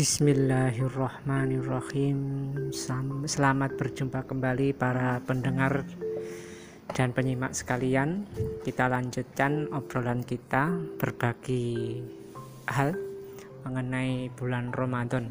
Bismillahirrahmanirrahim. 0.00 2.16
Selamat 3.28 3.76
berjumpa 3.76 4.24
kembali 4.24 4.72
para 4.72 5.20
pendengar 5.20 5.84
dan 6.96 7.12
penyimak 7.12 7.52
sekalian. 7.52 8.24
Kita 8.64 8.88
lanjutkan 8.88 9.68
obrolan 9.68 10.24
kita 10.24 10.72
Berbagi 10.96 12.00
hal 12.72 12.96
mengenai 13.68 14.32
bulan 14.40 14.72
Ramadan. 14.72 15.28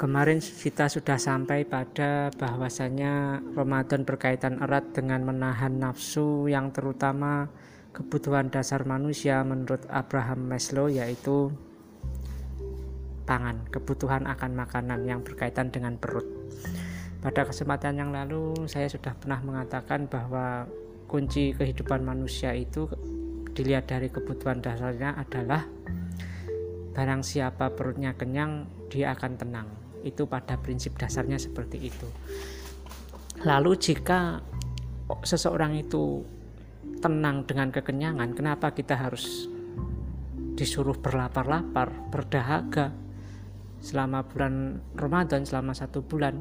Kemarin 0.00 0.40
kita 0.40 0.88
sudah 0.88 1.20
sampai 1.20 1.68
pada 1.68 2.32
bahwasanya 2.32 3.44
Ramadan 3.52 4.08
berkaitan 4.08 4.64
erat 4.64 4.96
dengan 4.96 5.28
menahan 5.28 5.76
nafsu 5.76 6.48
yang 6.48 6.72
terutama 6.72 7.52
kebutuhan 7.92 8.48
dasar 8.48 8.88
manusia 8.88 9.44
menurut 9.44 9.84
Abraham 9.92 10.48
Maslow 10.48 10.88
yaitu 10.88 11.52
pangan, 13.22 13.66
kebutuhan 13.70 14.26
akan 14.26 14.52
makanan 14.58 15.06
yang 15.06 15.22
berkaitan 15.22 15.70
dengan 15.70 15.96
perut. 15.96 16.26
Pada 17.22 17.46
kesempatan 17.46 18.02
yang 18.02 18.10
lalu 18.10 18.66
saya 18.66 18.90
sudah 18.90 19.14
pernah 19.14 19.38
mengatakan 19.40 20.10
bahwa 20.10 20.66
kunci 21.06 21.54
kehidupan 21.54 22.02
manusia 22.02 22.50
itu 22.56 22.90
dilihat 23.52 23.86
dari 23.86 24.10
kebutuhan 24.10 24.58
dasarnya 24.58 25.14
adalah 25.14 25.62
barang 26.92 27.22
siapa 27.24 27.72
perutnya 27.72 28.12
kenyang 28.18 28.66
dia 28.90 29.14
akan 29.14 29.32
tenang. 29.38 29.68
Itu 30.02 30.26
pada 30.26 30.58
prinsip 30.58 30.98
dasarnya 30.98 31.38
seperti 31.38 31.78
itu. 31.78 32.08
Lalu 33.46 33.78
jika 33.78 34.42
seseorang 35.22 35.78
itu 35.78 36.26
tenang 36.98 37.46
dengan 37.46 37.70
kekenyangan, 37.70 38.34
kenapa 38.34 38.74
kita 38.74 38.98
harus 38.98 39.46
disuruh 40.54 40.94
berlapar-lapar, 40.94 41.90
berdahaga, 42.12 42.92
selama 43.82 44.22
bulan 44.22 44.78
Ramadan 44.94 45.42
selama 45.42 45.74
satu 45.74 46.06
bulan 46.06 46.38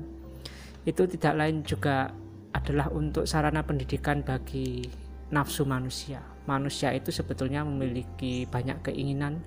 itu 0.85 1.09
tidak 1.09 1.33
lain 1.41 1.65
juga 1.65 2.13
adalah 2.53 2.93
untuk 2.93 3.25
sarana 3.25 3.65
pendidikan 3.65 4.21
bagi 4.21 4.85
nafsu 5.33 5.65
manusia. 5.65 6.21
Manusia 6.45 6.93
itu 6.93 7.09
sebetulnya 7.09 7.65
memiliki 7.65 8.45
banyak 8.45 8.91
keinginan, 8.91 9.41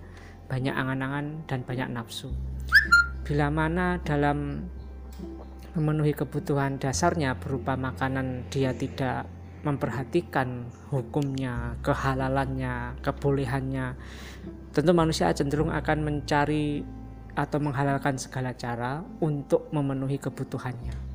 banyak 0.50 0.72
angan-angan 0.72 1.46
dan 1.46 1.62
banyak 1.62 1.88
nafsu. 1.90 2.32
Bila 3.22 3.50
mana 3.50 3.98
dalam 4.02 4.68
memenuhi 5.74 6.14
kebutuhan 6.14 6.78
dasarnya 6.78 7.34
berupa 7.38 7.74
makanan 7.74 8.46
dia 8.48 8.70
tidak 8.72 9.26
memperhatikan 9.64 10.68
hukumnya, 10.92 11.74
kehalalannya, 11.80 13.00
kebolehannya, 13.00 13.96
tentu 14.76 14.92
manusia 14.92 15.32
cenderung 15.32 15.72
akan 15.72 16.04
mencari 16.04 16.84
atau 17.34 17.58
menghalalkan 17.58 18.18
segala 18.18 18.54
cara 18.54 19.02
untuk 19.22 19.70
memenuhi 19.74 20.18
kebutuhannya. 20.22 21.14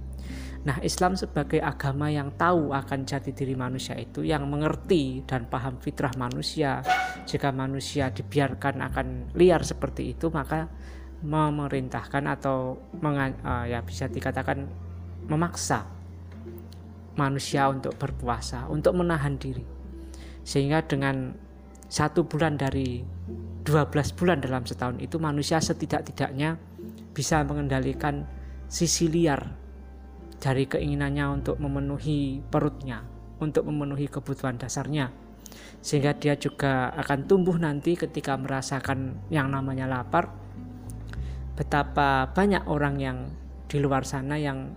Nah, 0.60 0.76
Islam 0.84 1.16
sebagai 1.16 1.64
agama 1.64 2.12
yang 2.12 2.36
tahu 2.36 2.76
akan 2.76 3.08
jati 3.08 3.32
diri 3.32 3.56
manusia 3.56 3.96
itu, 3.96 4.28
yang 4.28 4.44
mengerti 4.44 5.24
dan 5.24 5.48
paham 5.48 5.80
fitrah 5.80 6.12
manusia, 6.20 6.84
jika 7.24 7.56
manusia 7.56 8.12
dibiarkan 8.12 8.84
akan 8.92 9.08
liar 9.40 9.64
seperti 9.64 10.12
itu, 10.12 10.28
maka 10.28 10.68
memerintahkan 11.24 12.24
atau 12.28 12.76
uh, 12.76 13.66
ya 13.68 13.80
bisa 13.84 14.12
dikatakan 14.12 14.68
memaksa 15.32 15.88
manusia 17.16 17.72
untuk 17.72 17.96
berpuasa, 17.96 18.68
untuk 18.68 19.00
menahan 19.00 19.40
diri. 19.40 19.64
Sehingga 20.44 20.84
dengan 20.84 21.36
satu 21.88 22.28
bulan 22.28 22.60
dari 22.60 23.00
12 23.70 24.18
bulan 24.18 24.42
dalam 24.42 24.66
setahun 24.66 24.98
itu 24.98 25.22
manusia 25.22 25.62
setidak-tidaknya 25.62 26.58
bisa 27.14 27.46
mengendalikan 27.46 28.26
sisi 28.66 29.06
liar 29.06 29.46
dari 30.42 30.66
keinginannya 30.66 31.26
untuk 31.30 31.62
memenuhi 31.62 32.42
perutnya, 32.50 33.06
untuk 33.38 33.70
memenuhi 33.70 34.10
kebutuhan 34.10 34.58
dasarnya. 34.58 35.14
Sehingga 35.86 36.18
dia 36.18 36.34
juga 36.34 36.90
akan 36.98 37.30
tumbuh 37.30 37.62
nanti 37.62 37.94
ketika 37.94 38.34
merasakan 38.42 39.22
yang 39.30 39.54
namanya 39.54 39.86
lapar. 39.86 40.34
Betapa 41.54 42.34
banyak 42.34 42.66
orang 42.66 42.96
yang 42.98 43.18
di 43.70 43.78
luar 43.78 44.02
sana 44.02 44.42
yang 44.42 44.74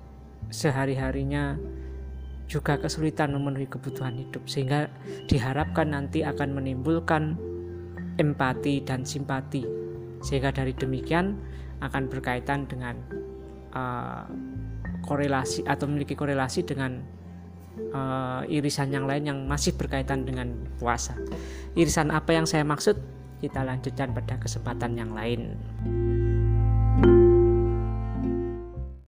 sehari-harinya 0.52 1.56
juga 2.44 2.76
kesulitan 2.76 3.32
memenuhi 3.32 3.64
kebutuhan 3.70 4.20
hidup 4.20 4.44
sehingga 4.44 4.92
diharapkan 5.24 5.96
nanti 5.96 6.20
akan 6.20 6.52
menimbulkan 6.60 7.40
empati 8.20 8.84
dan 8.84 9.06
simpati 9.06 9.64
sehingga 10.22 10.54
dari 10.54 10.72
demikian 10.76 11.36
akan 11.82 12.06
berkaitan 12.06 12.64
dengan 12.70 12.94
uh, 13.74 14.24
korelasi 15.02 15.66
atau 15.66 15.90
memiliki 15.90 16.14
korelasi 16.14 16.62
dengan 16.62 17.02
uh, 17.90 18.46
irisan 18.46 18.94
yang 18.94 19.04
lain 19.04 19.26
yang 19.26 19.38
masih 19.50 19.74
berkaitan 19.74 20.22
dengan 20.22 20.54
puasa. 20.78 21.18
Irisan 21.74 22.14
apa 22.14 22.32
yang 22.32 22.46
saya 22.46 22.62
maksud 22.62 22.94
kita 23.42 23.66
lanjutkan 23.66 24.14
pada 24.14 24.38
kesempatan 24.38 24.94
yang 24.94 25.10
lain. 25.10 25.58